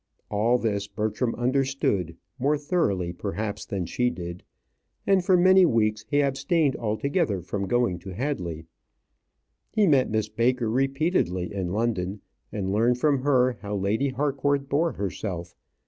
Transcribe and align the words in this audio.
All 0.31 0.57
this 0.57 0.87
Bertram 0.87 1.35
understood, 1.35 2.17
more 2.39 2.57
thoroughly, 2.57 3.13
perhaps, 3.13 3.65
than 3.67 3.85
she 3.85 4.09
did; 4.09 4.41
and 5.05 5.23
for 5.23 5.37
many 5.37 5.63
weeks 5.63 6.05
he 6.09 6.23
abstained 6.23 6.75
altogether 6.75 7.39
from 7.43 7.67
going 7.67 7.99
to 7.99 8.15
Hadley. 8.15 8.65
He 9.69 9.85
met 9.85 10.09
Miss 10.09 10.27
Baker 10.27 10.71
repeatedly 10.71 11.53
in 11.53 11.71
London, 11.71 12.21
and 12.51 12.71
learned 12.71 12.97
from 12.97 13.21
her 13.21 13.59
how 13.61 13.75
Lady 13.75 14.09
Harcourt 14.09 14.67
bore 14.67 14.93
herself. 14.93 15.55